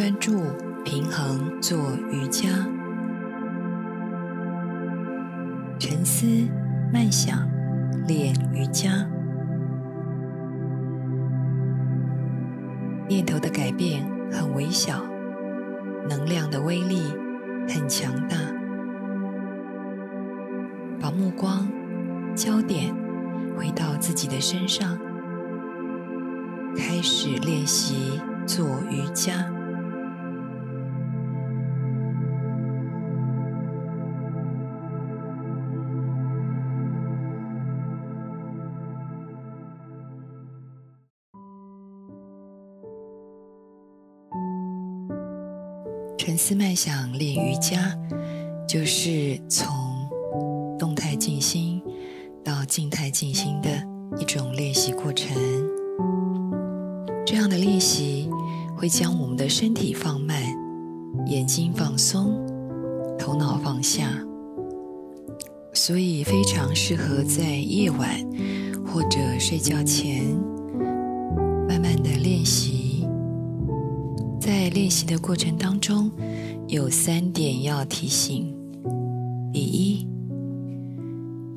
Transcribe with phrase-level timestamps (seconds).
[0.00, 0.40] 专注、
[0.82, 1.76] 平衡做
[2.10, 2.48] 瑜伽，
[5.78, 6.26] 沉思、
[6.90, 7.46] 慢想
[8.08, 9.06] 练瑜伽。
[13.10, 14.02] 念头的改变
[14.32, 15.02] 很微小，
[16.08, 17.02] 能量的威力
[17.68, 18.38] 很强大。
[20.98, 21.68] 把目光、
[22.34, 22.94] 焦点
[23.54, 24.96] 回到自己的身上，
[26.74, 29.44] 开始练习做瑜伽。
[46.82, 47.94] 想练瑜伽，
[48.66, 49.68] 就是从
[50.78, 51.78] 动态静心
[52.42, 53.68] 到静态静心的
[54.18, 55.36] 一种练习过程。
[57.26, 58.30] 这样的练习
[58.78, 60.42] 会将我们的身体放慢，
[61.26, 62.32] 眼睛放松，
[63.18, 64.08] 头脑放下，
[65.74, 68.08] 所以非常适合在夜晚
[68.86, 70.24] 或者睡觉前
[71.68, 73.06] 慢慢的练习。
[74.40, 76.10] 在练习的过程当中，
[76.70, 78.54] 有三点要提醒：
[79.52, 80.06] 第一，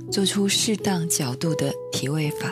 [0.10, 2.52] 做出适当角度的体位法，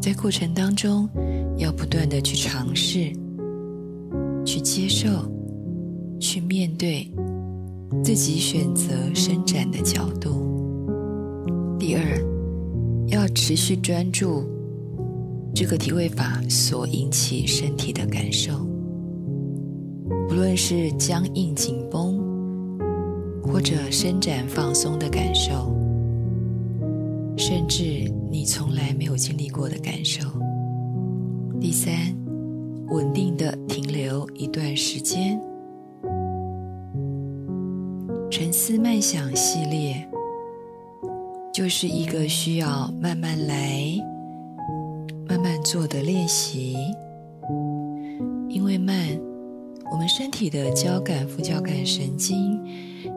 [0.00, 1.08] 在过程当中
[1.56, 3.12] 要不断的去尝试、
[4.44, 5.08] 去接受、
[6.20, 7.10] 去面对
[8.04, 10.30] 自己选择伸展的角度；
[11.80, 12.04] 第二，
[13.08, 14.44] 要持续专注。
[15.52, 18.52] 这个体位法所引起身体的感受，
[20.36, 22.20] 无论是僵硬紧绷，
[23.42, 25.74] 或者伸展放松的感受，
[27.38, 27.82] 甚至
[28.30, 30.28] 你从来没有经历过的感受。
[31.58, 31.90] 第三，
[32.88, 35.40] 稳定的停留一段时间。
[38.30, 40.06] 沉思慢想系列，
[41.50, 43.80] 就是一个需要慢慢来。
[45.26, 46.76] 慢慢做的练习，
[48.50, 49.18] 因为慢，
[49.90, 52.60] 我们身体的交感副交感神经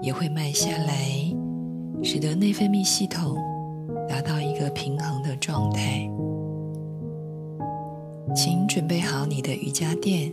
[0.02, 0.96] 也会慢下来，
[2.04, 3.38] 使得内分泌系统
[4.08, 6.10] 达到一个平衡的状态。
[8.36, 10.32] 请准备好你的瑜伽垫，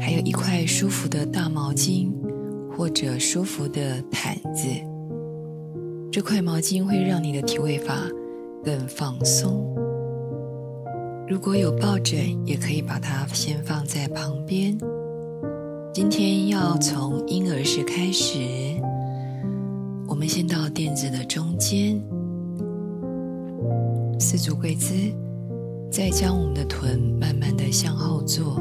[0.00, 2.10] 还有一块舒服的大毛巾
[2.76, 4.68] 或者舒服的毯子。
[6.12, 7.94] 这块毛巾会让你的体位法
[8.64, 9.79] 更放松。
[11.30, 14.76] 如果有抱枕，也可以把它先放在旁边。
[15.94, 18.40] 今天要从婴儿式开始，
[20.08, 22.02] 我们先到垫子的中间，
[24.18, 24.92] 四足跪姿，
[25.88, 28.60] 再将我们的臀慢慢的向后坐，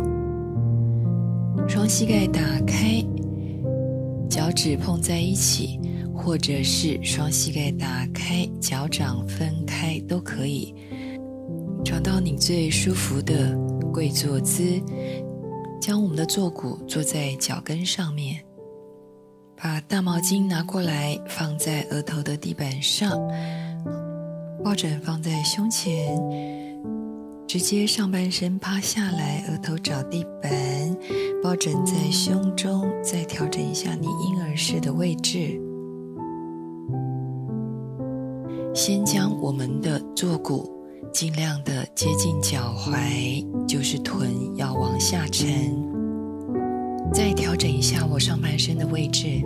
[1.68, 3.04] 双膝盖打开，
[4.30, 5.80] 脚趾碰在一起，
[6.14, 10.72] 或者是双膝盖打开，脚掌分开都可以。
[11.84, 13.58] 找到你最舒服的
[13.92, 14.64] 跪坐姿，
[15.82, 18.44] 将我们的坐骨坐在脚跟上面，
[19.56, 23.20] 把大毛巾拿过来放在额头的地板上，
[24.64, 26.22] 抱枕放在胸前，
[27.48, 30.52] 直接上半身趴下来，额头找地板，
[31.42, 35.60] 抱枕在胸中，再调整一下你婴儿式的位置，
[38.76, 40.79] 先将我们的坐骨。
[41.12, 45.48] 尽量的接近脚踝，就是臀要往下沉。
[47.14, 49.42] 再调整一下我上半身的位置，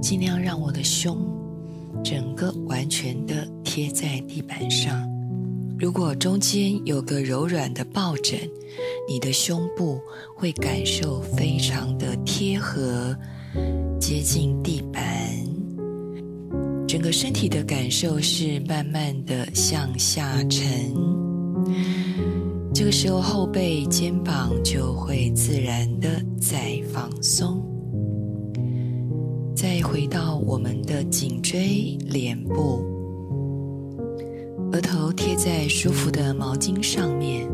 [0.00, 1.18] 尽量让我的胸
[2.04, 5.08] 整个完全的贴在地板上。
[5.78, 8.38] 如果中间有个柔软的抱枕，
[9.08, 10.00] 你的胸部
[10.36, 13.16] 会感受非常的贴合，
[13.98, 15.29] 接近地板。
[16.90, 20.92] 整个身体的感受是慢慢的向下沉，
[22.74, 27.62] 这个时候后背、肩膀就会自然的在放松，
[29.54, 32.84] 再回到我们的颈椎、脸部，
[34.72, 37.48] 额头贴在舒服的毛巾上面，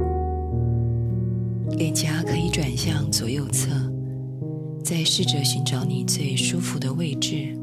[1.77, 3.69] 脸颊可以转向左右侧，
[4.83, 7.55] 再试着寻找你最舒服的位置。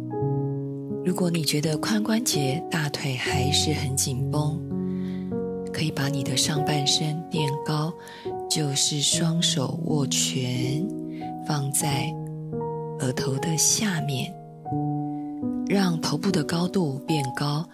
[1.05, 4.57] 如果你觉得髋关节、大腿还是很紧绷，
[5.73, 7.94] 可以把你的上半身垫高，
[8.50, 10.88] 就是双手握拳
[11.45, 12.09] 放在
[13.00, 14.33] 额头的下面，
[15.67, 17.67] 让头部的高度变高，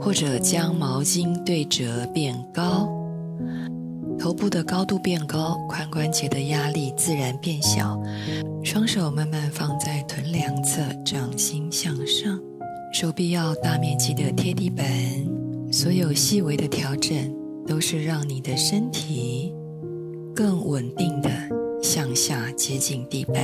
[0.00, 2.88] 或者将毛巾对折变高，
[4.18, 8.02] 头部的高度变高，髋关节的压力自然变小。
[8.64, 11.91] 双手慢慢放在臀两侧，掌心向，
[13.02, 14.86] 手臂要大面积的贴地板。
[15.72, 17.34] 所有细微的调整，
[17.66, 19.52] 都是让你的身体
[20.32, 21.28] 更稳定的
[21.82, 23.34] 向下接近地板。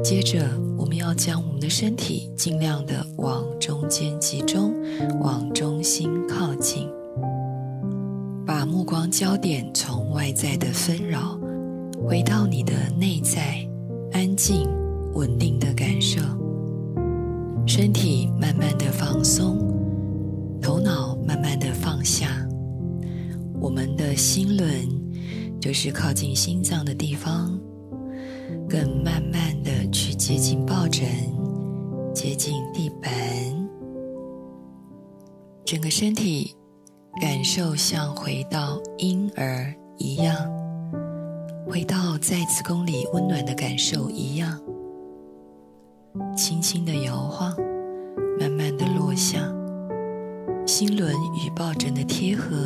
[0.00, 0.48] 接着，
[0.78, 4.72] 我们要将我们的身体尽量的往中间集中，
[5.20, 6.88] 往中心靠近。
[8.46, 11.36] 把目光焦点从外在的纷扰，
[12.00, 13.68] 回到你的内在，
[14.12, 14.68] 安静、
[15.14, 16.20] 稳定的感受。
[17.66, 19.58] 身体慢慢的放松，
[20.60, 22.28] 头脑慢慢的放下。
[23.60, 24.70] 我们的心轮
[25.60, 27.58] 就是靠近心脏的地方，
[28.68, 31.06] 更慢慢的去接近抱枕，
[32.14, 33.10] 接近地板，
[35.64, 36.54] 整个身体。
[37.20, 40.36] 感受像回到婴儿一样，
[41.64, 44.60] 回到在子宫里温暖的感受一样，
[46.36, 47.54] 轻轻的摇晃，
[48.38, 49.38] 慢慢的落下。
[50.66, 52.56] 心轮与抱枕的贴合，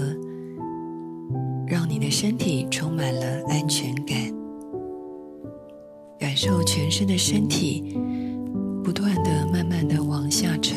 [1.66, 4.16] 让你的身体充满了安全感。
[6.18, 7.98] 感受全身的身体，
[8.84, 10.76] 不断的、慢慢的往下沉，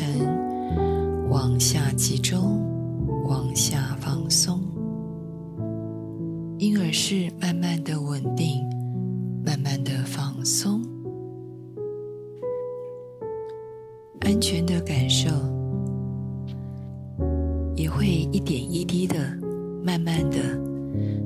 [1.30, 2.60] 往下集中。
[3.24, 4.60] 往下放松，
[6.58, 7.54] 婴儿式慢
[14.42, 15.30] 全的感受，
[17.76, 19.16] 也会一点一滴的，
[19.84, 20.36] 慢慢的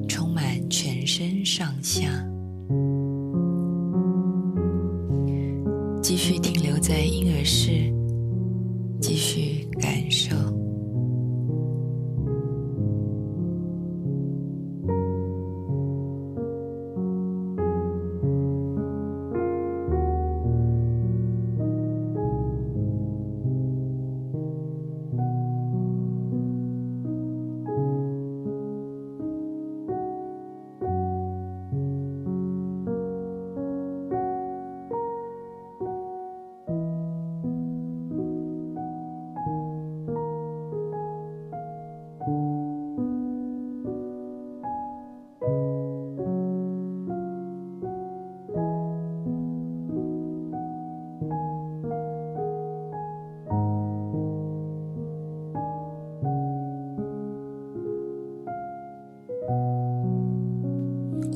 [0.06, 2.25] 充满全身上下，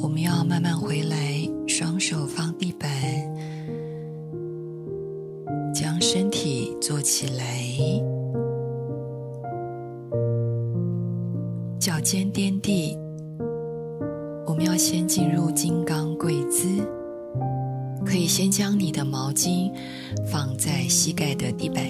[0.03, 2.91] 我们要慢慢回来双手放地板
[5.75, 7.45] 将身体坐起来。
[11.79, 12.97] 脚尖垫地
[14.47, 16.67] 我们要先进入金刚跪姿
[18.05, 19.71] 可以先将你的毛巾
[20.31, 21.90] 放在膝盖的地板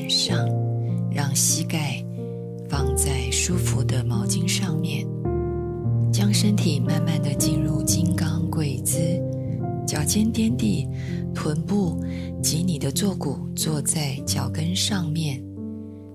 [14.00, 15.44] 在脚跟上面，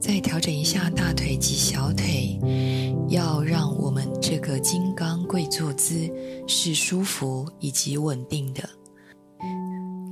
[0.01, 2.39] 再调整一下大腿及小腿，
[3.10, 6.10] 要让我们这个金刚跪坐姿
[6.48, 8.68] 是舒服以及稳定的。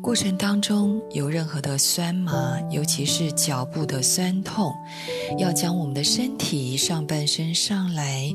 [0.04, 4.72] 过程当中有任何的酸麻，尤其是脚部的酸痛，
[5.40, 8.32] 要将我们的身体上半身上来，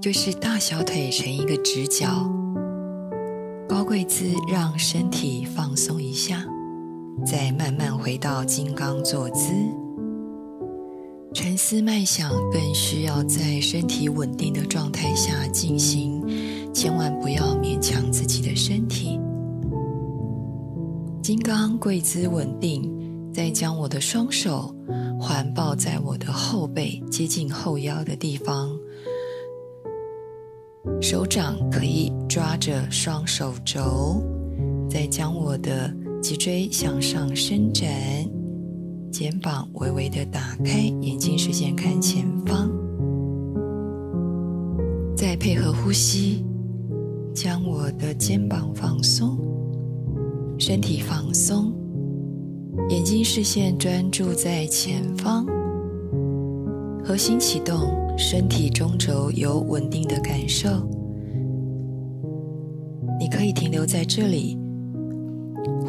[0.00, 2.08] 就是大小腿成一个直角，
[3.68, 6.42] 高跪姿，让身体放松一下。
[7.24, 9.52] 再慢慢回到金刚坐姿，
[11.34, 16.22] 沉思慢想更需要在身体稳定的状态下进行，
[16.72, 19.20] 千万不要勉强自己的身体。
[21.22, 22.90] 金刚跪姿稳定，
[23.32, 24.74] 再将我的双手
[25.20, 28.70] 环抱在我的后背，接近后腰的地方，
[31.00, 34.22] 手掌可以抓着双手肘，
[34.88, 35.94] 再将我的。
[36.22, 37.88] 脊椎向上伸展，
[39.10, 42.70] 肩膀微微的打开，眼睛视线看前方，
[45.16, 46.44] 再配合呼吸，
[47.34, 49.38] 将我的肩膀放松，
[50.58, 51.72] 身体放松，
[52.90, 55.46] 眼睛视线专注在前方，
[57.02, 60.68] 核心启动，身体中轴有稳定的感受，
[63.18, 64.58] 你可以停留在这里。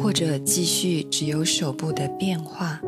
[0.02, 2.80] 或者继续只有手部的变化，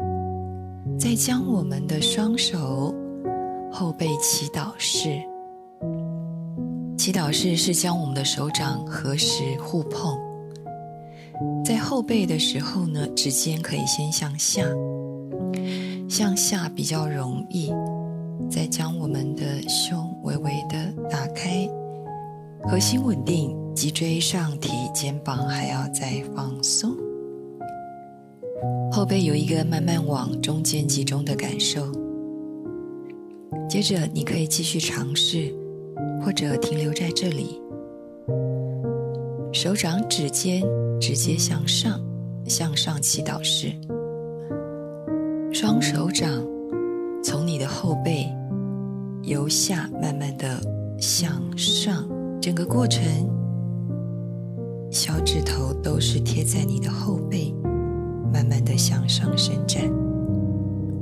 [0.98, 2.92] 再将我们的双手
[3.72, 5.22] 后背祈祷式，
[6.98, 10.18] 祈祷式是将我们的手掌合十互碰，
[11.64, 14.62] 在后背的时候呢，指尖可以先向下，
[16.08, 17.72] 向下比较容易，
[18.50, 21.68] 再将我们的胸微微的打开，
[22.66, 26.96] 核心稳定，脊椎上提，肩膀还要再放松，
[28.90, 31.82] 后背有一个慢慢往中间集中的感受，
[33.68, 35.54] 接着你可以继续尝试。
[36.24, 37.60] 或者停留在这里，
[39.52, 40.62] 手掌指尖
[40.98, 42.00] 直接向上，
[42.46, 43.70] 向上祈祷式，
[45.52, 46.42] 双手掌
[47.22, 48.26] 从你的后背
[49.22, 50.58] 由下慢慢的
[50.98, 52.08] 向上，
[52.44, 53.02] 整个过程
[54.90, 57.50] 小指头都是贴在你的后背，
[58.30, 59.82] 慢慢的向上伸展，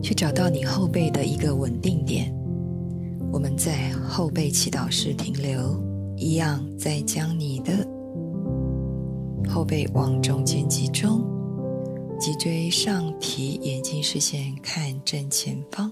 [0.00, 2.32] 去找到你后背的一个稳定点。
[3.32, 5.82] 我们在后背祈祷时停留，
[6.16, 7.72] 一样再将你的
[9.48, 11.24] 后背往中间集中，
[12.20, 15.90] 脊椎上提，眼睛视线看正前方。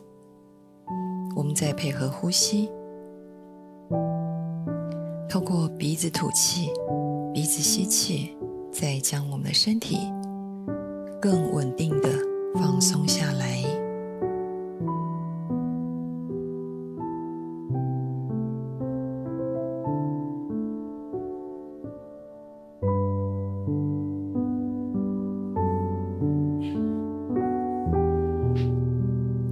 [1.34, 2.70] 我们再配合呼吸，
[5.30, 6.68] 透过鼻子吐气，
[7.32, 8.36] 鼻子吸气，
[8.72, 9.96] 再将我们的身体
[11.22, 12.08] 更稳定的
[12.56, 13.62] 放松下来。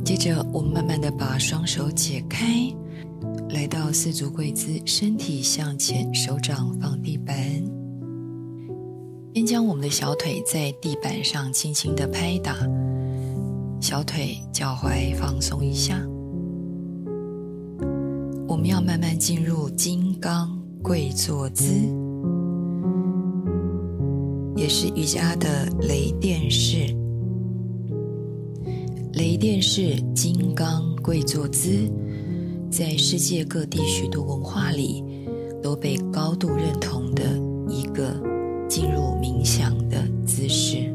[0.05, 2.58] 接着，我们慢慢的把双手解开，
[3.59, 7.35] 来到四足跪姿，身体向前，手掌放地板。
[9.35, 12.55] 先将我们的小腿在地板上轻轻的拍打，
[13.81, 16.01] 小腿、脚踝放松一下。
[18.47, 21.65] 我们要慢慢进入金刚跪坐姿，
[24.55, 26.95] 也是瑜伽的雷电式。
[29.15, 31.91] 雷电式金刚跪坐姿，
[32.71, 35.05] 在世界各地许多文化里
[35.63, 37.25] 都被高度认同的
[37.69, 38.15] 一个
[38.69, 40.95] 进入冥想的姿势。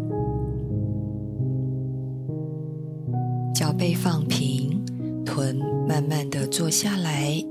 [3.54, 4.84] 脚背放平，
[5.26, 7.44] 臀慢慢的坐下来，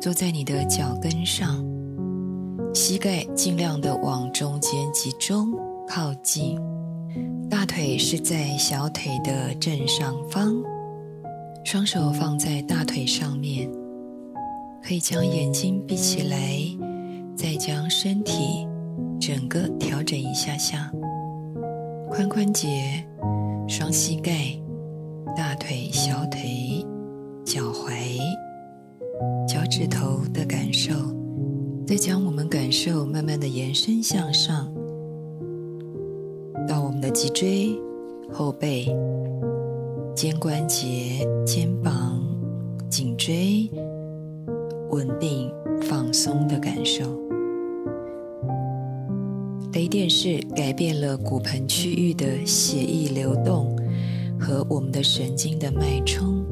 [0.00, 1.64] 坐在你的脚跟上，
[2.74, 5.52] 膝盖尽量的往中间集中
[5.88, 6.58] 靠近。
[7.48, 10.54] 大腿是在小腿的正上方，
[11.72, 13.70] 双手放在大腿上面，
[14.82, 16.36] 可以将眼睛闭起来，
[17.36, 18.66] 再将身体
[19.20, 20.90] 整个调整一下下，
[22.10, 23.06] 髋关节、
[23.68, 24.32] 双膝盖、
[25.36, 26.84] 大腿、小腿、
[27.44, 28.18] 脚踝、
[29.46, 30.92] 脚趾头的感受，
[31.86, 34.66] 再将我们感受慢慢的延伸向上。
[36.66, 37.80] 到我们的脊椎、
[38.32, 38.92] 后背、
[40.20, 42.22] 肩关节、肩膀、
[42.90, 43.70] 颈椎，
[44.90, 45.50] 稳定
[45.80, 47.18] 放松的感受。
[49.72, 53.74] 雷电式改变了骨盆区域的血液流动
[54.38, 56.44] 和我们的神经的脉冲，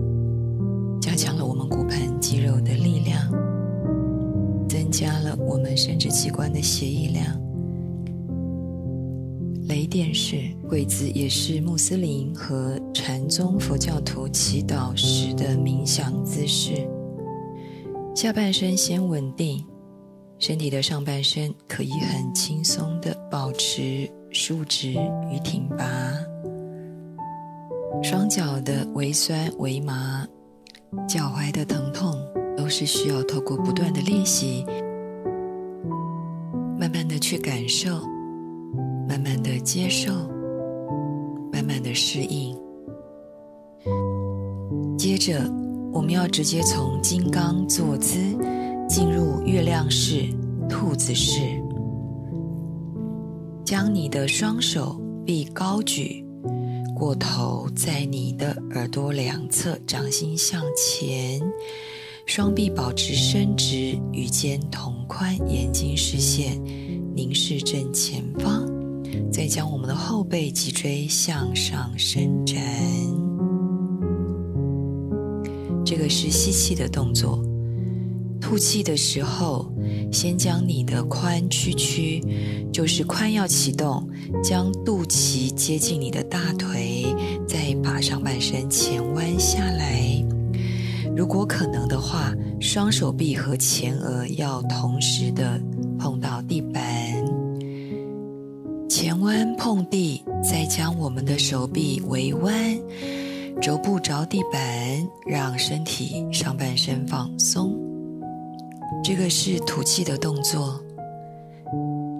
[0.98, 3.30] 加强了我们骨盆肌肉的力量，
[4.66, 7.47] 增加了我们生殖器官的血液量。
[9.78, 10.34] 雷电式
[10.68, 16.72] 跪姿也是穆斯林和禅宗佛教徒祈祷时的冥想姿势。
[18.12, 19.64] 下半身先稳定，
[20.40, 24.90] 身体的上半身可以很轻松的保持竖直
[25.30, 25.86] 与挺拔。
[28.02, 30.26] 双脚的微酸微麻，
[31.08, 32.18] 脚踝的疼痛，
[32.56, 34.66] 都是需要透过不断的练习，
[36.76, 38.00] 慢慢的去感受。
[39.08, 40.12] 慢慢的接受，
[41.50, 42.54] 慢慢的适应。
[44.98, 45.50] 接着，
[45.90, 48.18] 我们要直接从金刚坐姿
[48.86, 50.26] 进入月亮式、
[50.68, 51.40] 兔子式。
[53.64, 56.22] 将你的双手臂高举
[56.94, 61.40] 过头，在你的耳朵两侧，掌心向前，
[62.26, 66.62] 双臂保持伸直，与肩同宽，眼睛视线
[67.14, 68.68] 凝视正前方。
[69.30, 72.56] 再将我们的后背脊椎向上伸展，
[75.84, 77.44] 这个是吸气的动作。
[78.40, 79.70] 吐气的时候，
[80.10, 82.22] 先将你的髋屈曲，
[82.72, 84.08] 就是髋要启动，
[84.42, 87.04] 将肚脐接近你的大腿，
[87.46, 90.24] 再把上半身前弯下来。
[91.14, 95.60] 如果可能的话，双手臂和前额要同时的
[95.98, 96.62] 碰到地，
[98.88, 102.52] 前弯碰地，再将我们的手臂微弯，
[103.60, 104.60] 肘部着地板，
[105.26, 107.76] 让身体上半身放松。
[109.04, 110.80] 这个是吐气的动作。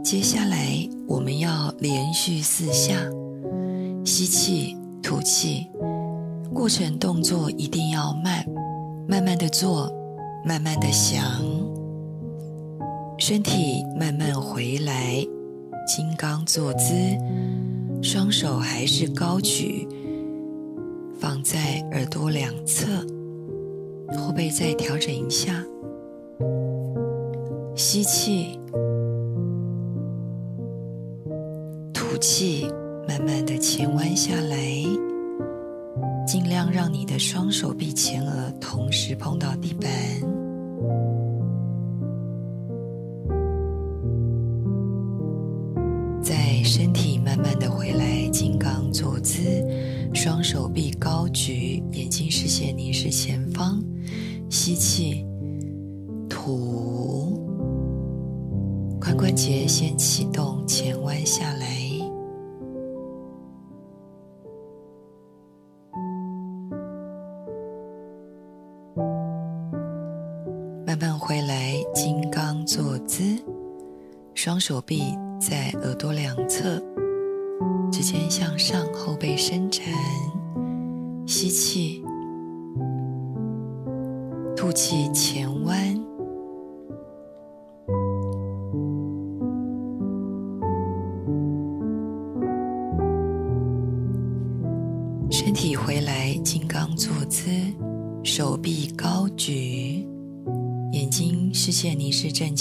[0.05, 2.95] 接下来我们要连续四下
[4.05, 5.67] 吸气、吐气，
[6.53, 8.45] 过程动作一定要慢。
[9.09, 9.91] 慢慢的做，
[10.45, 11.25] 慢慢的想，
[13.17, 15.27] 身体慢慢回来，
[15.89, 16.93] 金刚坐姿，
[18.03, 19.89] 双手还是高举，
[21.19, 22.87] 放在耳朵两侧，
[24.15, 25.65] 后背再调整一下，
[27.75, 28.61] 吸气，
[31.95, 32.67] 吐气，
[33.09, 34.57] 慢慢的前弯下来。
[36.27, 39.91] 尽量让你的双手臂前额同时碰到地板，
[50.21, 53.81] 双手臂高举，眼睛视线凝视前方，
[54.51, 55.25] 吸气，
[56.29, 57.41] 吐，
[59.01, 61.58] 髋关节先启动，前弯下。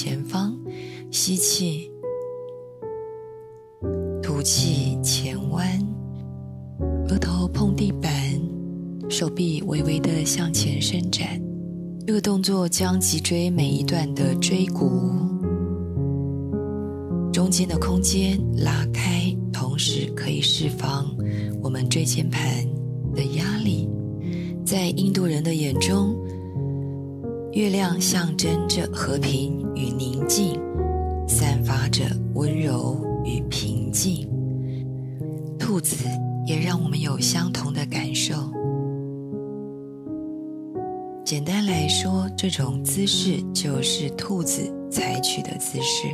[0.07, 0.57] 前方，
[1.11, 1.91] 吸气，
[4.23, 5.67] 吐气前弯，
[7.09, 8.09] 额头碰地板，
[9.09, 11.27] 手臂微微的向前伸展。
[12.05, 14.87] 这个动作将脊椎每一段的椎骨
[17.33, 21.05] 中间的空间拉开，同时可以释放
[21.61, 22.65] 我们椎间盘
[23.13, 23.89] 的压力。
[24.65, 26.15] 在印度人的眼中。
[27.57, 30.61] 月亮象征着和平与宁静，
[31.27, 32.03] 散发着
[32.35, 34.29] 温柔与平静。
[35.57, 36.07] 兔子
[36.45, 38.35] 也让我们有相同的感受。
[41.25, 46.07] 简单来说，这种姿势就是兔子采取的姿势。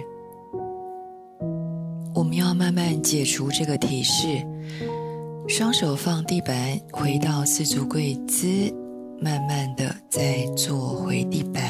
[2.16, 4.42] 我们要慢慢解除这个体式，
[5.50, 8.74] 双手放地板，回到四足跪姿。
[9.24, 11.64] 慢慢的再坐回地板，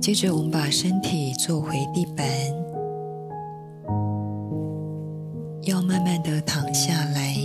[0.00, 2.26] 接着我们把身体坐回地板，
[5.64, 7.36] 要慢慢的躺下来。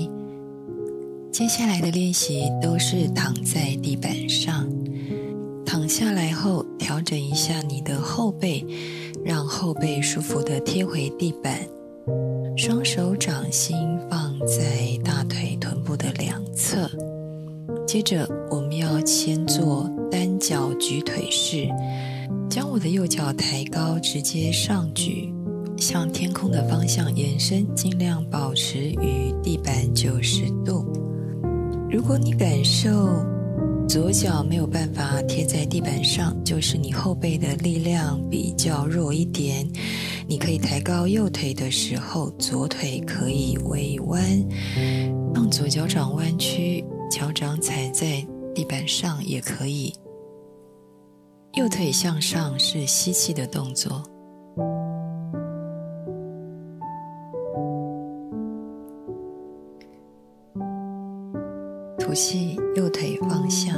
[1.34, 4.66] 接下来的练习都是躺在地板上，
[5.66, 8.66] 躺下来后调整一下你的后背，
[9.26, 11.60] 让后背舒服的贴回地板，
[12.56, 13.76] 双手掌心
[14.10, 16.90] 放在大腿臀部的两侧。
[17.86, 21.68] 接着，我们要先做单脚举腿式，
[22.50, 25.32] 将我的右脚抬高，直接上举，
[25.78, 30.86] 向天空的方向延伸，尽量保持与地板九十度。
[31.92, 32.90] 如果你感受
[33.88, 39.68] 左脚没有办法贴在地板上，就是你后背的力量比较弱一点，
[40.28, 44.24] 你可以抬高右腿的时候，左腿可以微弯，
[45.36, 46.84] 让左脚掌弯曲。
[47.14, 49.94] 脚掌踩在地板上也可以。
[51.54, 54.02] 右腿向上是吸气的动作，
[62.00, 63.76] 吐气，右腿放下。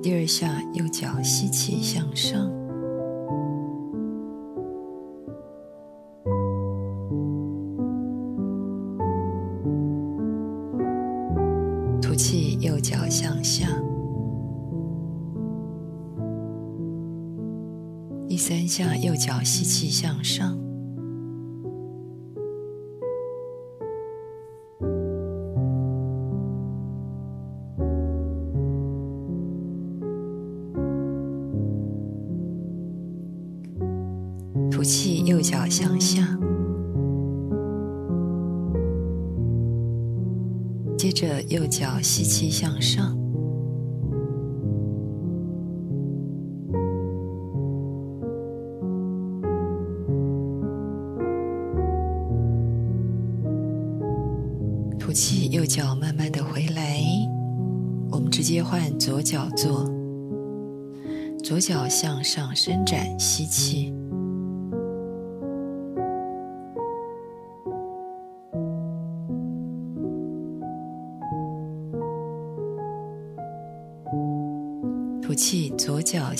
[0.00, 2.59] 第二下，右脚吸气向上。
[12.80, 13.66] 右脚向下，
[18.26, 20.58] 第三下右脚吸气向上，
[34.70, 36.39] 吐气右脚向下。
[41.00, 43.16] 接着右脚吸气向上，
[54.98, 57.00] 吐气，右脚慢慢的回来。
[58.10, 59.90] 我们直接换左脚做，
[61.42, 63.99] 左脚向上伸展，吸气。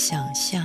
[0.03, 0.63] 想象，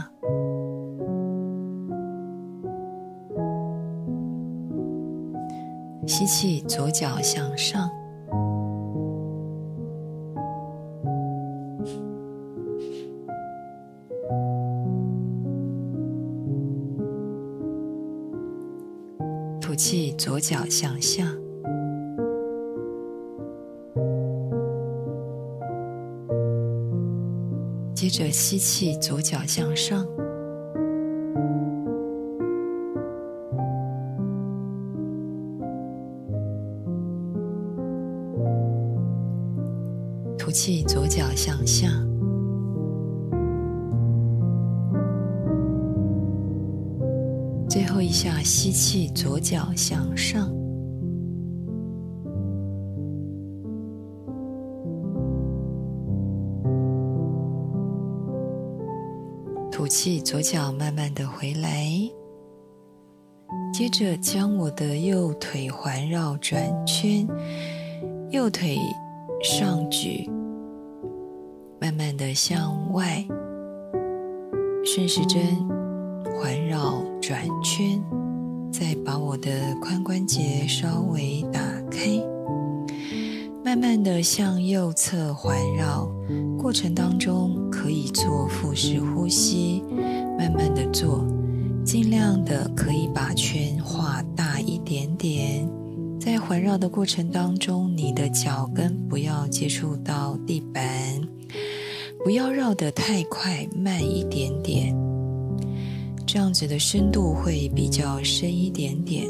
[6.07, 7.91] 吸气，左脚向上，
[19.61, 21.46] 吐气，左脚向下。
[27.97, 30.07] 接着吸气，左脚向上，
[40.37, 41.89] 吐气，左脚向下。
[47.67, 50.66] 最后一下，吸气，左脚向上。
[60.07, 61.85] 气，左脚慢慢的回来，
[63.75, 67.27] 接着将我的右腿环绕转圈，
[68.31, 68.79] 右腿
[69.43, 70.31] 上举，
[71.81, 73.27] 慢慢的向外，
[74.85, 75.43] 顺时针
[76.41, 78.01] 环绕转圈，
[78.71, 81.61] 再把我的髋关节稍微打，
[83.67, 86.09] 慢慢的向右侧环绕。
[86.57, 89.83] 过程当中可以做腹式呼吸，
[90.39, 91.27] 慢慢的做，
[91.85, 95.69] 尽量的可以把圈画大一点点。
[96.21, 101.21] 在环绕的过程当中，你的脚跟不要接触到地板，
[102.23, 104.97] 不要绕得太快，慢一点点，
[106.25, 109.27] 这样子的深度会比较深一点点。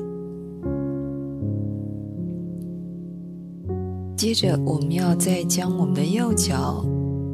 [4.17, 6.83] 接着，我们要再将我们的右脚。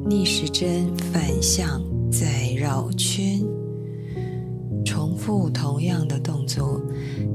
[0.05, 3.41] 逆时针反向再绕圈，
[4.85, 6.81] 重复同样的动作，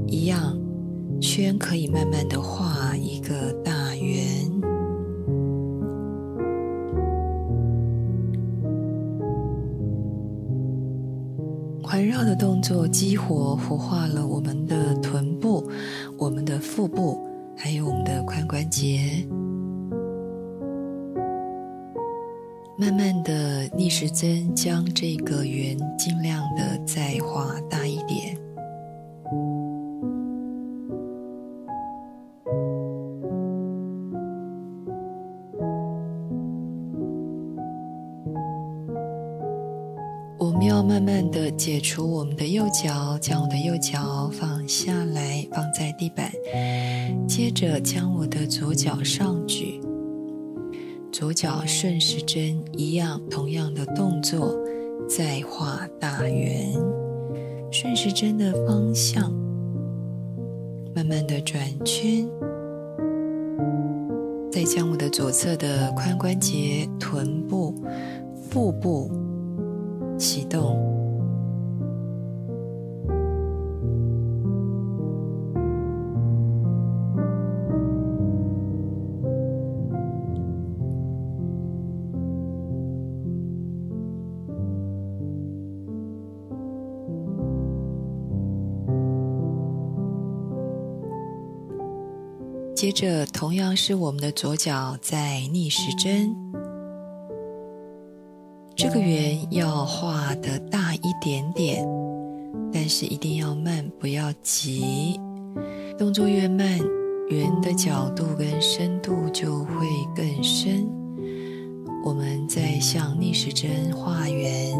[0.05, 0.59] 一样
[1.21, 4.51] 圈可以慢慢的画一个大圆。
[11.81, 15.65] 环绕的动作激活活化了我们的臀部、
[16.17, 17.17] 我们的腹部，
[17.57, 19.27] 还有我们的髋关节。
[22.77, 28.46] 慢慢的逆时针将这个圆尽量的再画大一点。
[41.87, 46.29] 的解除我们的右脚，将我的右脚放下来，放在地板，
[47.27, 49.79] 接着将我的左脚上举。
[51.13, 54.53] 左脚顺时针一样，同样的动作，
[55.07, 56.73] 再画大圆，
[57.71, 59.31] 顺时针的方向，
[60.93, 62.27] 慢慢的转圈，
[64.51, 67.73] 再将我的左侧的髋关节、臀部、
[68.49, 69.09] 腹部
[70.17, 70.96] 启动。
[92.97, 96.35] 着，同样是我们的左脚在逆时针，
[98.75, 101.87] 这个圆要画的大一点点，
[102.73, 105.19] 但是一定要慢，不要急。
[105.95, 106.79] 动作越慢，
[107.29, 110.89] 圆的角度跟深度就会更深。
[112.03, 114.75] 我们再向逆时针画圆。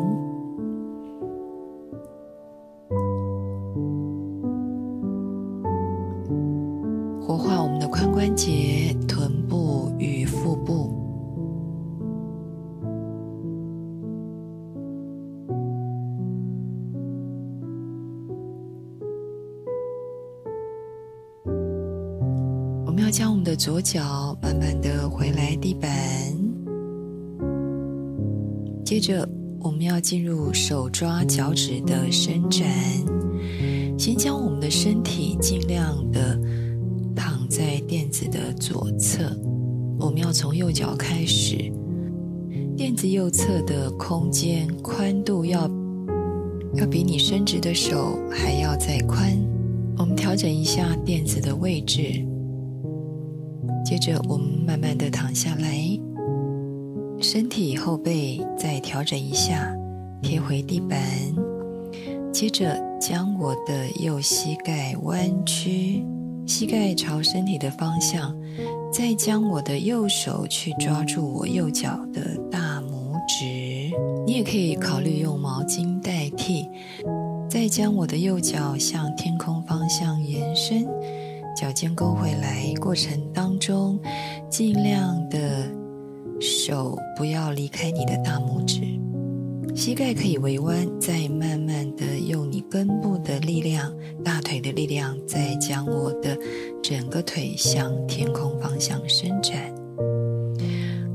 [23.89, 25.89] 脚慢慢的回来地板，
[28.83, 29.25] 接着
[29.61, 32.67] 我们要进入手抓脚趾的伸展，
[33.97, 36.37] 先将我们的身体尽量的
[37.15, 39.23] 躺在垫子的左侧，
[39.97, 41.71] 我们要从右脚开始，
[42.75, 45.61] 垫子右侧的空间宽度要
[46.73, 49.31] 要比你伸直的手还要再宽，
[49.97, 52.21] 我们调整一下垫子的位置。
[53.87, 55.97] 接着，我们慢慢的躺下来，
[57.21, 59.73] 身体后背再调整一下，
[60.21, 60.99] 贴回地板。
[62.33, 66.05] 接着，将我的右膝盖弯曲，
[66.45, 68.35] 膝盖朝身体的方向，
[68.91, 73.45] 再将我的右手去抓住我右脚的大拇指。
[74.25, 76.67] 你也可以考虑用毛巾代替。
[77.49, 80.85] 再将我的右脚向天空方向延伸。
[81.59, 83.99] 脚尖勾回来，过程当中
[84.47, 85.67] 尽量的
[86.39, 88.81] 手不要离开你的大拇指，
[89.75, 93.91] 膝盖可以微弯，再慢慢的用你根部的力量、
[94.23, 96.37] 大腿的力量，再将我的
[96.83, 99.73] 整个腿向天空方向伸展。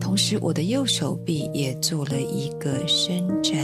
[0.00, 3.56] 同时，我的右手臂也做了一个伸展。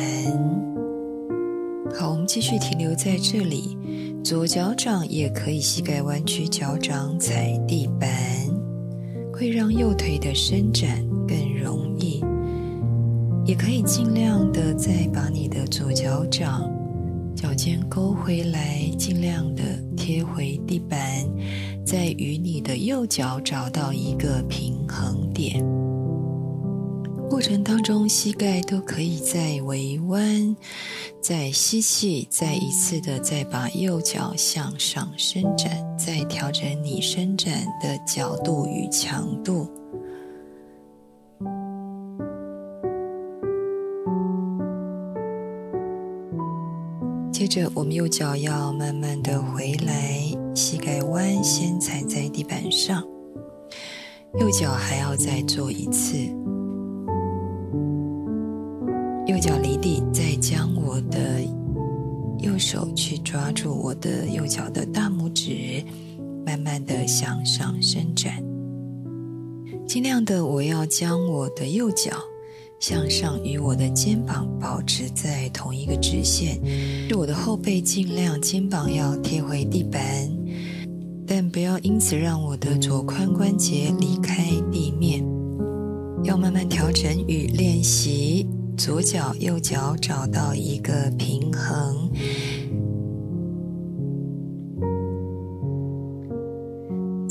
[1.98, 3.76] 好，我们继续停留在这里。
[4.24, 8.10] 左脚掌也可以，膝盖弯曲，脚掌踩地板，
[9.32, 12.22] 会让右腿的伸展更容易。
[13.46, 16.70] 也可以尽量的再把你的左脚掌
[17.34, 19.62] 脚尖勾回来，尽量的
[19.96, 21.00] 贴回地板，
[21.86, 25.64] 再与你的右脚找到一个平衡点。
[27.30, 30.56] 过程当中，膝盖都可以再微弯，
[31.20, 39.68] 再吸气，再一次的再把右脚向上伸展，再调整你伸展的角度与强度。
[47.32, 50.20] 接着，我们右脚要慢慢的回来，
[50.54, 53.02] 膝盖弯，先踩在地板上，
[54.40, 56.16] 右脚还要再做一次。
[62.94, 65.82] 去抓住我的右脚的大拇指，
[66.44, 68.42] 慢慢的向上伸展。
[69.86, 72.12] 尽量的，我要将我的右脚
[72.78, 76.60] 向上，与我的肩膀保持在同一个直线。
[77.08, 80.02] 是我的后背尽量肩膀要贴回地板，
[81.26, 85.24] 但不要因此让我的左髋关节离开地面。
[86.24, 88.46] 要慢慢调整与练习。
[88.76, 92.08] 左脚、右脚找到一个平衡，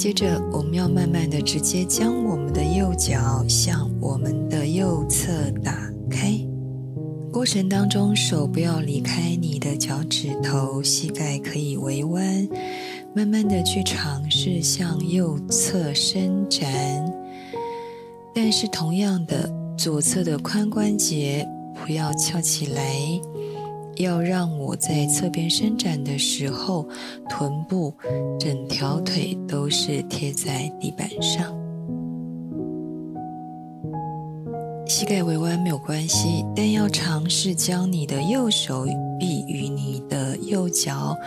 [0.07, 5.77] 接着我们要慢慢的直接将我们的右脚向我们的右侧打
[6.09, 6.31] 开，
[7.29, 12.47] 过程当中手不要离开你的脚趾头，膝盖可以微弯，
[13.13, 16.65] 慢慢的去尝试向右侧伸展，
[18.33, 19.53] 但是同样的。
[19.77, 21.45] 左侧的髋关节
[21.85, 22.81] 不要翘起来，
[23.99, 26.87] 要让我在侧边伸展的时候，
[27.29, 27.93] 臀部
[28.39, 31.55] 整条腿都是贴在地板上。
[34.85, 38.85] 膝盖微弯没有关系，但要尝试将你的右手
[39.19, 41.17] 臂与你的右脚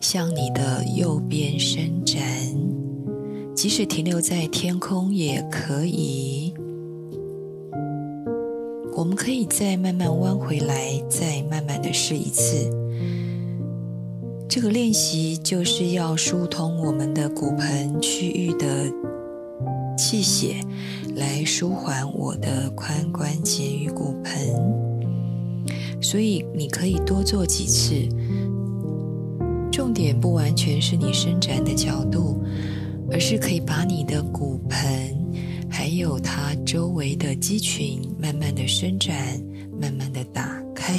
[0.00, 2.20] 向你的右边伸展，
[3.54, 6.52] 即使停留在天空也可以。
[8.96, 12.70] 我们可以再慢慢弯回来，再慢慢的试一次。
[14.48, 18.88] 这个练习就是要疏通我们的骨盆区域的
[19.98, 20.60] 气血，
[21.16, 24.32] 来舒缓我的髋关节与骨盆。
[26.00, 27.94] 所以你可以多做几次。
[29.72, 32.40] 重点不完全是你伸展的角度，
[33.10, 35.23] 而是可以把你的骨盆。
[35.76, 39.12] 还有它周围的肌群慢慢的伸展，
[39.80, 40.94] 慢慢的打开，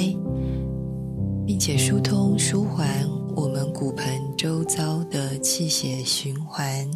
[1.46, 2.86] 并且疏通、舒缓
[3.34, 6.86] 我们骨盆周遭的气血循环。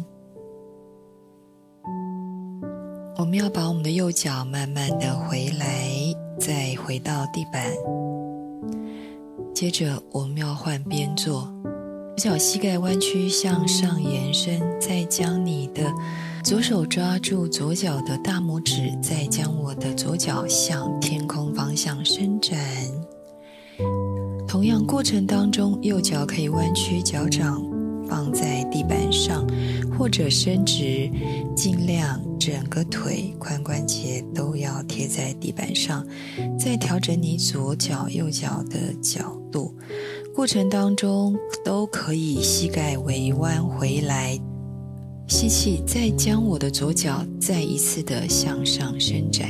[3.17, 5.89] 我们要把我们的右脚慢慢的回来，
[6.39, 7.65] 再回到地板。
[9.55, 11.51] 接着我们要换边坐，
[12.15, 15.91] 左脚膝盖弯曲向上延伸，再将你的。
[16.43, 22.59] 左手抓住左脚的大拇指，再将我的左脚向天空方向伸展。
[24.47, 27.63] 同样过程当中，右脚可以弯曲脚掌，
[28.07, 29.47] 放在地板上，
[29.97, 31.09] 或者伸直，
[31.55, 36.05] 尽量整个腿、髋关节都要贴在地板上。
[36.59, 39.73] 再调整你左脚、右脚的角度，
[40.35, 44.37] 过程当中都可以膝盖微弯回来。
[45.31, 49.47] 吸气，再将我的左脚再一次的向上伸展。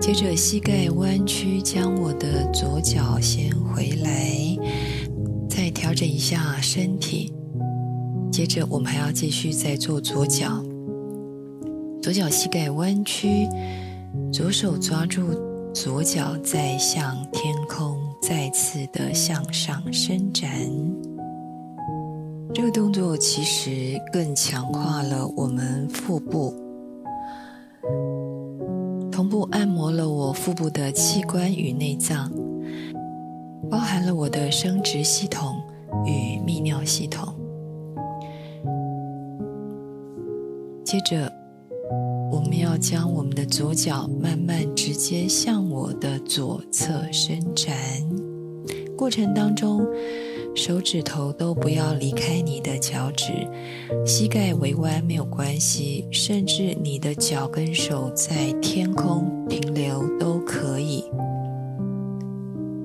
[0.00, 4.58] 接着膝盖弯曲，将我的左脚先回来，
[5.48, 7.32] 再调整一下身体。
[8.34, 10.60] 接着我们还要继续再做左脚，
[12.02, 13.48] 左脚膝盖弯曲，
[14.32, 15.22] 左手抓住
[15.72, 20.50] 左脚，再向天空再次的向上伸展。
[22.52, 26.52] 这个动作其实更强化了我们腹部。
[29.12, 32.32] 同步按摩了我腹部的器官与内脏，
[33.70, 35.62] 包含了我的生殖系统
[36.04, 37.32] 与泌尿系统。
[40.94, 41.32] 接着，
[42.30, 47.76] 我们要将我们的左脚慢慢直接向我的左侧伸展，
[48.96, 49.84] 过程当中。
[50.54, 53.32] 手指头都不要离开你的脚趾，
[54.06, 61.02] 膝盖微弯没有关系，甚至你的脚跟手在天空停留都可以。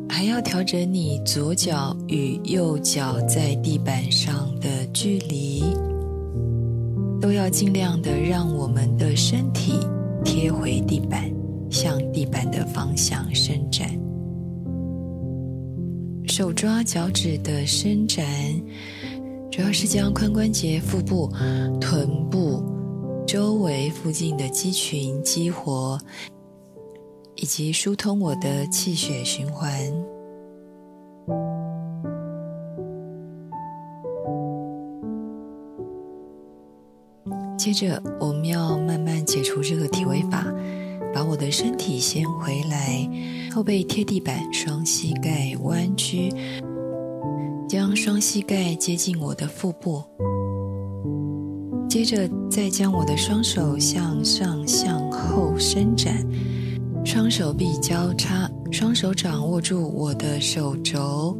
[0.10, 5.62] 还要调整你左脚与右脚在地板上的距离，
[7.22, 9.74] 都要尽量的让我们的身体
[10.24, 11.30] 贴回地板，
[11.70, 13.90] 向地板的方向伸展。
[16.26, 18.26] 手抓脚趾的伸展，
[19.52, 21.30] 主要是将髋关节、腹部、
[21.82, 22.64] 臀部
[23.28, 26.00] 周围附近的肌群激活，
[27.36, 29.92] 以及疏通我的气血循环。
[37.60, 40.46] 接着，我们要慢慢解除这个体位法。
[41.14, 43.06] 把我的身体先回来，
[43.54, 46.32] 后背贴地板，双膝盖弯曲，
[47.68, 50.02] 将双膝盖接近我的腹部。
[51.90, 56.26] 接着再将我的双手向上向后伸展，
[57.04, 61.38] 双手臂交叉，双手掌握住我的手肘，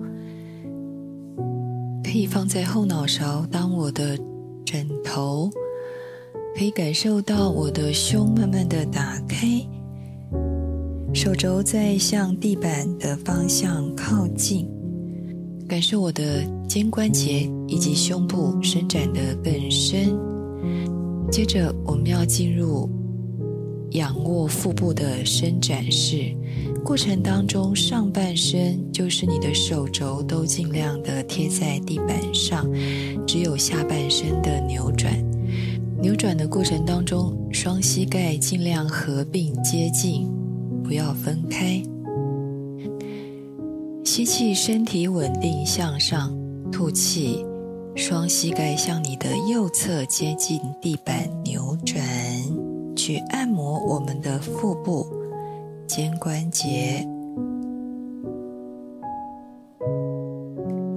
[2.04, 4.18] 可以放在后脑勺当我的
[4.66, 5.50] 枕头。
[6.58, 9.48] 可以感受到我的胸慢慢的打开，
[11.14, 14.70] 手肘在向地板的方向靠近，
[15.68, 20.18] 感受我的肩关节以及胸部伸展的更深。
[21.32, 22.90] 接着，我们要进入
[23.92, 26.36] 仰卧腹部的伸展式，
[26.84, 32.68] 过程当中上半身就是你的手肘都尽量的贴在地板上，
[33.26, 35.29] 只有下半身的扭转。
[36.02, 40.32] 扭转的过程当中，双膝盖尽量合并接近，
[40.82, 41.84] 不要分开。
[44.06, 46.32] 吸气，身体稳定向上；
[46.72, 47.46] 吐气，
[47.98, 52.02] 双膝盖向你的右侧接近地板，扭转，
[52.96, 55.06] 去按摩我们的腹部、
[55.86, 57.06] 肩关节，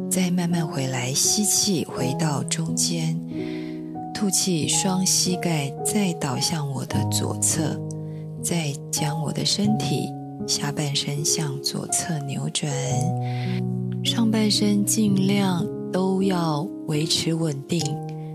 [0.08, 3.18] 再慢慢回来，吸气，回到中间。
[4.12, 7.80] 吐气，双膝盖再倒向我的左侧，
[8.42, 10.08] 再将我的身体
[10.46, 12.70] 下半身向左侧扭转，
[14.04, 17.80] 上半身尽量都要维持稳定，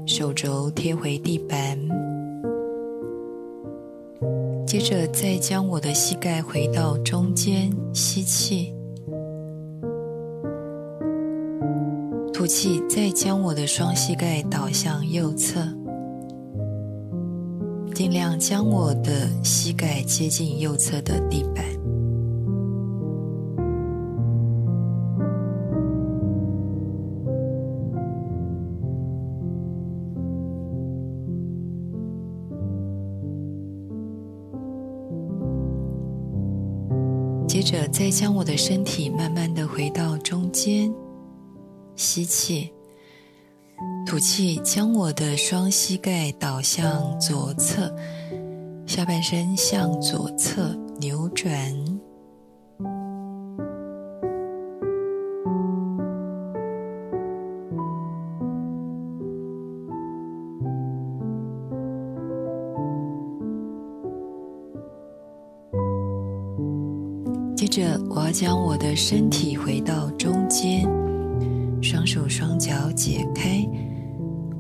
[0.06, 1.78] 手肘贴回地板。
[4.66, 8.77] 接着再将我的膝盖回到中间，吸气。
[12.38, 15.60] 吐气，再将我的双膝盖倒向右侧，
[17.96, 21.66] 尽量将我的膝盖接近右侧的地板。
[37.48, 40.94] 接着，再将我的身体慢慢的回到中间。
[41.98, 42.72] 吸气
[44.06, 47.94] 吐气将我的双膝盖倒向左侧
[48.86, 51.76] 下半身向左侧扭转。
[67.56, 70.88] 接着我要将我的身体回到中间
[71.90, 73.66] 双手双脚解开。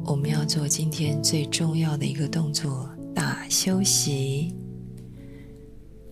[0.05, 4.55] 我们要做今天最重要的一个动作——大休息。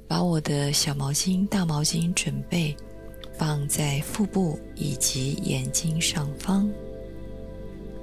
[0.09, 2.75] 把我的小毛巾、大毛巾准备
[3.31, 6.69] 放在腹部以及眼睛上方。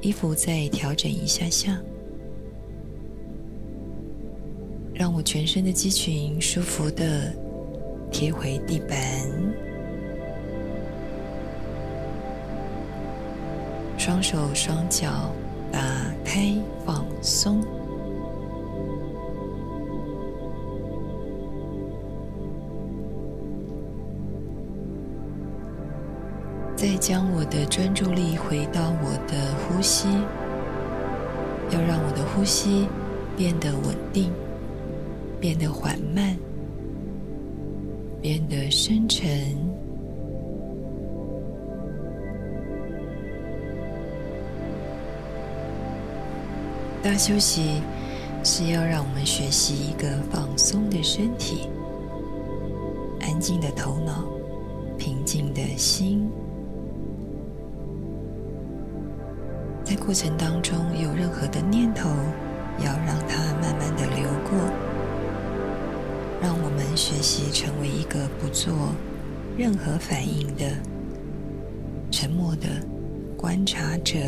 [0.01, 1.79] 衣服再调整一下下，
[4.95, 7.31] 让我全身的肌群舒服的。
[8.11, 9.52] 贴回地板，
[14.05, 15.31] 双手双脚
[15.71, 15.79] 打
[16.25, 17.63] 开放松，
[26.75, 30.09] 再将我的专注力回到我的呼吸，
[31.71, 32.89] 要让我的呼吸
[33.37, 34.33] 变得稳定，
[35.41, 36.37] 变得缓慢。
[38.21, 39.57] 变得深沉。
[47.03, 47.83] 大休息
[48.45, 51.69] 是要让我们学习一个放松的身体、
[53.21, 54.25] 安静的头脑、
[54.97, 56.31] 平静的心。
[59.83, 62.09] 在过程当中，有任何的念头，
[62.79, 64.57] 要让它慢慢的流过。
[66.41, 68.73] 让我们学习成为一个不做
[69.57, 70.65] 任何反应的
[72.13, 72.69] 沉默的
[73.37, 74.21] 观察者。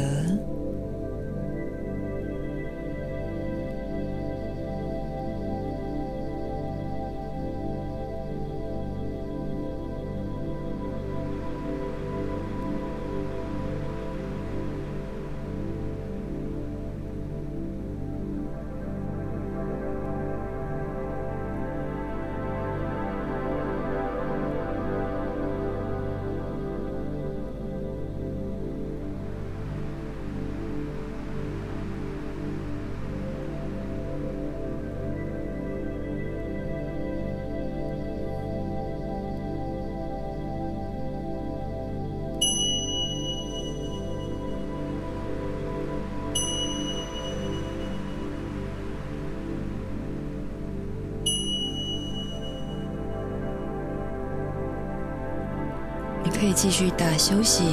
[56.44, 57.64] 可以继续大休息，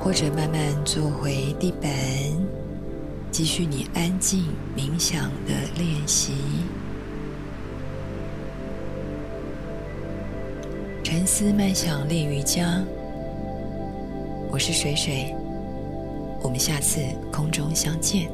[0.00, 1.88] 或者慢慢坐回地板，
[3.30, 4.46] 继续你安静
[4.76, 6.32] 冥想的练习。
[11.04, 12.82] 沉思慢想练瑜伽，
[14.50, 15.32] 我是水水，
[16.42, 16.98] 我们下次
[17.30, 18.28] 空中相见。